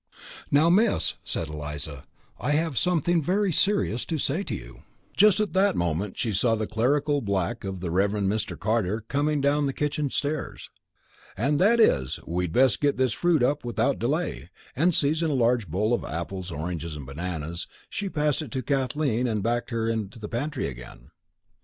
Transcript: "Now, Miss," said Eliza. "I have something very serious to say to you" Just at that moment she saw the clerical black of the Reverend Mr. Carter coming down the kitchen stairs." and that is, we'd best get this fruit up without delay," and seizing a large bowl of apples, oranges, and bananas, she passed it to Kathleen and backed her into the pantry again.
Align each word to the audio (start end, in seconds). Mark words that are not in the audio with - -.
"Now, 0.49 0.67
Miss," 0.71 1.13
said 1.23 1.47
Eliza. 1.47 2.05
"I 2.39 2.53
have 2.53 2.75
something 2.75 3.21
very 3.21 3.51
serious 3.53 4.03
to 4.05 4.17
say 4.17 4.41
to 4.41 4.55
you" 4.55 4.81
Just 5.15 5.39
at 5.39 5.53
that 5.53 5.75
moment 5.75 6.17
she 6.17 6.33
saw 6.33 6.55
the 6.55 6.65
clerical 6.65 7.21
black 7.21 7.63
of 7.63 7.81
the 7.81 7.91
Reverend 7.91 8.27
Mr. 8.27 8.57
Carter 8.59 9.01
coming 9.01 9.41
down 9.41 9.67
the 9.67 9.73
kitchen 9.73 10.09
stairs." 10.09 10.71
and 11.37 11.59
that 11.59 11.79
is, 11.79 12.19
we'd 12.25 12.51
best 12.51 12.81
get 12.81 12.97
this 12.97 13.13
fruit 13.13 13.43
up 13.43 13.63
without 13.63 13.99
delay," 13.99 14.49
and 14.75 14.95
seizing 14.95 15.29
a 15.29 15.33
large 15.35 15.67
bowl 15.67 15.93
of 15.93 16.03
apples, 16.03 16.49
oranges, 16.51 16.95
and 16.95 17.05
bananas, 17.05 17.67
she 17.87 18.09
passed 18.09 18.41
it 18.41 18.49
to 18.53 18.63
Kathleen 18.63 19.27
and 19.27 19.43
backed 19.43 19.69
her 19.69 19.87
into 19.87 20.17
the 20.17 20.27
pantry 20.27 20.67
again. 20.67 21.11